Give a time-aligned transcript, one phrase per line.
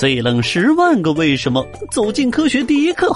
[0.00, 3.12] 最冷十万个为什么，走进科学第一课。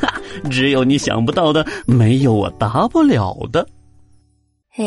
[0.00, 3.68] 哈，只有你想不到的，没有我答不了的。
[4.76, 4.84] 哎，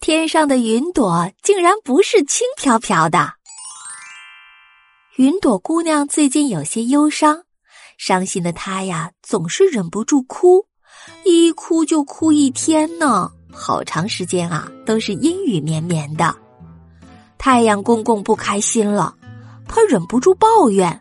[0.00, 3.32] 天上的云朵竟然不是轻飘飘的。
[5.16, 7.44] 云朵姑娘最近有些忧伤，
[7.96, 10.66] 伤心的她呀，总是忍不住哭，
[11.24, 16.36] 一哭就哭一天呢，好长时间啊，都是阴雨绵绵的。
[17.38, 19.16] 太阳公公不开心了。
[19.70, 21.00] 他忍不住抱怨：“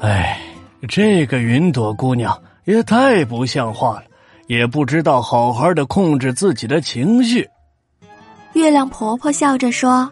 [0.00, 0.40] 哎，
[0.88, 4.04] 这个云朵姑娘也太不像话了，
[4.46, 7.48] 也不知道好好的控制自己的情绪。”
[8.54, 10.10] 月亮婆婆笑着说：“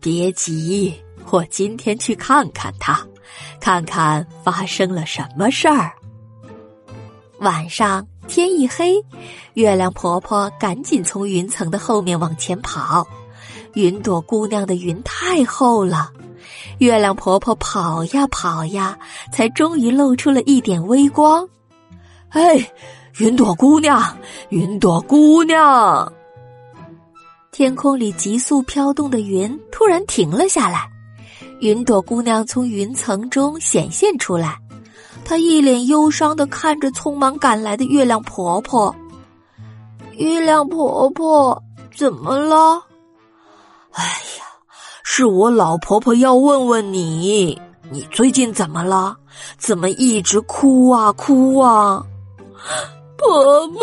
[0.00, 0.94] 别急，
[1.30, 3.00] 我今天去看看她，
[3.60, 5.92] 看看发生了什么事儿。”
[7.40, 8.94] 晚上天一黑，
[9.54, 13.06] 月亮婆婆赶紧从云层的后面往前跑。
[13.74, 16.10] 云朵姑娘的云太厚了。
[16.78, 18.98] 月亮婆婆跑呀跑呀，
[19.32, 21.48] 才终于露出了一点微光。
[22.30, 22.70] 哎，
[23.18, 24.16] 云朵姑娘，
[24.50, 26.12] 云朵姑娘！
[27.50, 30.86] 天空里急速飘动的云突然停了下来，
[31.60, 34.58] 云朵姑娘从云层中显现出来，
[35.24, 38.94] 她一脸忧伤的看着匆忙赶来的月亮婆婆。
[40.12, 41.62] 月亮婆婆，
[41.94, 42.82] 怎么了？
[43.92, 44.04] 哎！
[45.08, 47.58] 是我老婆婆要问问你，
[47.90, 49.16] 你最近怎么了？
[49.56, 52.04] 怎么一直哭啊哭啊？
[53.16, 53.78] 婆婆，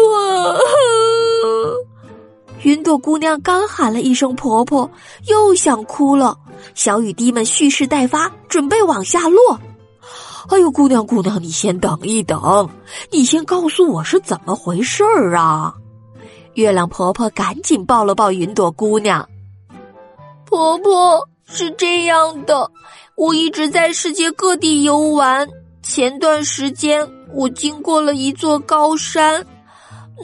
[2.63, 4.91] 云朵姑娘刚喊了一声“婆婆”，
[5.27, 6.38] 又想哭了。
[6.75, 9.57] 小雨滴们蓄势待发，准备往下落。
[10.49, 12.69] 哎呦，姑娘姑娘，你先等一等，
[13.09, 15.73] 你先告诉我是怎么回事儿啊？
[16.55, 19.27] 月亮婆婆赶紧抱了抱云朵姑娘。
[20.53, 22.69] 婆婆是这样的，
[23.15, 25.49] 我一直在世界各地游玩。
[25.81, 29.43] 前段时间，我经过了一座高山，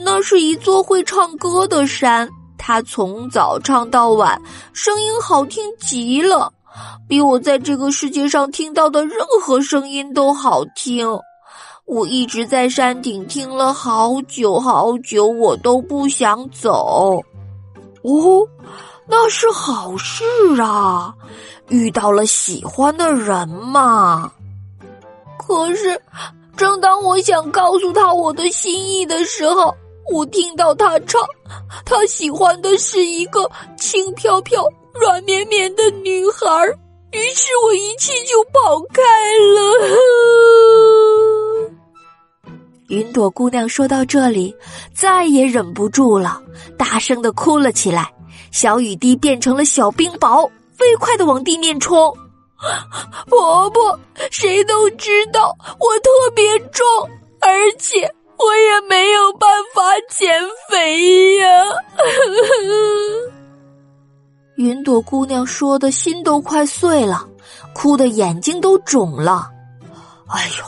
[0.04, 2.30] 那是一座会唱歌的山。
[2.56, 4.40] 它从早唱到晚，
[4.72, 6.52] 声音好听极了，
[7.08, 11.08] 比我在这个世界上听到的任何声音都好听。
[11.86, 17.20] 我一直在山顶听了好久好久，我都不想走。
[18.04, 18.46] 哦。
[19.10, 20.24] 那是好事
[20.60, 21.12] 啊，
[21.68, 24.32] 遇到了喜欢的人嘛。
[25.36, 26.00] 可是，
[26.56, 29.74] 正当我想告诉他我的心意的时候，
[30.12, 31.20] 我听到他唱，
[31.84, 36.46] 他喜欢的是一个轻飘飘、软绵绵的女孩
[37.10, 39.02] 于是我一气就跑开
[39.56, 39.60] 了。
[42.86, 44.54] 云朵姑娘说到这里，
[44.94, 46.40] 再也忍不住了，
[46.78, 48.12] 大声的哭了起来。
[48.50, 52.16] 小雨滴变成了小冰雹，飞快的往地面冲。
[53.26, 53.98] 婆婆，
[54.30, 56.84] 谁都知道我特别重，
[57.40, 58.00] 而且
[58.36, 60.30] 我也没有办法减
[60.68, 61.46] 肥呀。
[64.56, 67.26] 云朵姑娘说的心都快碎了，
[67.72, 69.48] 哭的眼睛都肿了。
[70.28, 70.64] 哎呦，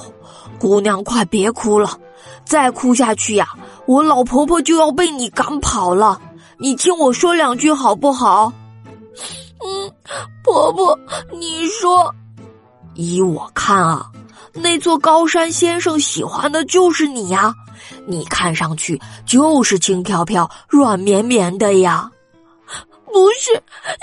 [0.59, 1.99] 姑娘快别哭了，
[2.47, 3.47] 再哭下去呀，
[3.85, 6.19] 我老婆婆就要被你赶跑了。
[6.63, 8.53] 你听我说两句好不好？
[9.65, 9.93] 嗯，
[10.45, 10.97] 婆婆，
[11.33, 12.15] 你说，
[12.95, 14.09] 依我看啊，
[14.53, 17.53] 那座高山先生喜欢的就是你呀，
[18.07, 18.97] 你看上去
[19.27, 22.09] 就是轻飘飘、软绵绵的呀。
[23.07, 23.53] 不是，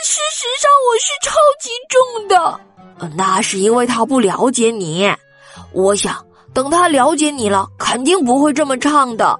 [0.03, 1.31] 事实上我是超
[1.61, 2.59] 级重的。
[3.15, 5.09] 那是因为他不了解你。
[5.71, 9.39] 我想等他了解你了，肯定不会这么唱的。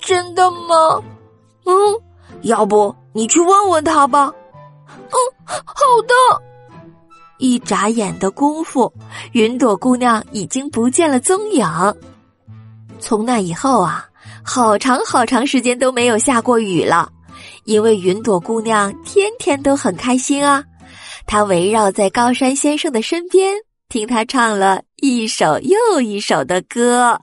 [0.00, 1.02] 真的吗？
[1.64, 1.72] 嗯，
[2.42, 4.32] 要不你去问问他吧。
[4.86, 5.74] 嗯，好
[6.06, 6.42] 的。
[7.38, 8.92] 一眨眼的功夫，
[9.32, 11.66] 云朵姑娘已经不见了踪影。
[13.00, 14.08] 从那以后啊，
[14.44, 17.10] 好长好长时间都没有下过雨了，
[17.64, 20.62] 因为云朵姑娘天天都很开心啊。
[21.26, 23.56] 她围绕在高山先生的身边，
[23.88, 27.20] 听他唱了一首又一首的歌。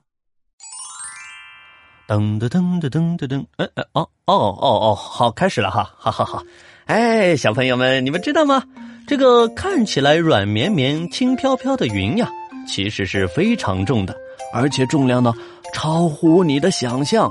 [2.10, 6.42] 噔噔噔噔噔噔噔，哎哎哦哦哦哦，好，开始了哈，好好好，
[6.86, 8.64] 哎，小朋友们，你们知道吗？
[9.06, 12.28] 这个看起来软绵绵、轻飘飘的云呀，
[12.68, 14.18] 其实是非常重的，
[14.52, 15.32] 而且重量呢
[15.72, 17.30] 超乎你的想象。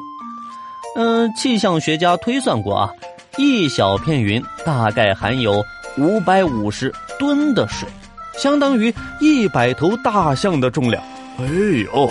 [0.95, 2.91] 嗯，气象学家推算过啊，
[3.37, 5.61] 一小片云大概含有
[5.97, 7.89] 五百五十吨的水，
[8.35, 11.03] 相当于一百头大象的重量。
[11.37, 11.45] 哎
[11.93, 12.09] 呦！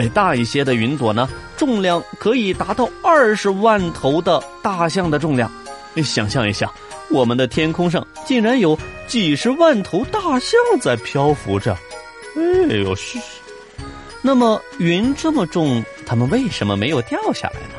[0.00, 5.52] 哎，大一些的云朵呢，重量可以达到二十万头的大象的重量。
[5.92, 6.72] 你想象一下，
[7.10, 11.76] 我们的天空上竟然有几十万头大象在漂浮着。
[12.34, 13.18] 哎呦，是。
[14.22, 17.74] 那么云这么重，它们为什么没有掉下来呢？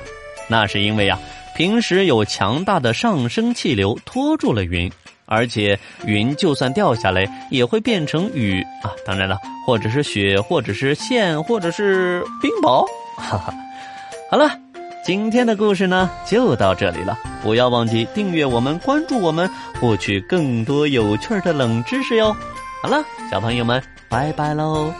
[0.48, 1.18] 那是因为呀，
[1.58, 4.92] 平时有强大的上升气流拖住了云，
[5.32, 8.92] 而且云就算掉下来，也会变成雨啊。
[9.06, 12.86] 当然了，或者是雪，或者是线，或者是冰雹。
[13.16, 13.54] 哈哈，
[14.30, 14.52] 好了。
[15.04, 17.18] 今天的故事呢，就到这里了。
[17.42, 19.50] 不要忘记订阅我们、关注我们，
[19.80, 22.36] 获取更多有趣的冷知识哟。
[22.84, 24.94] 好了，小朋友们，拜拜喽。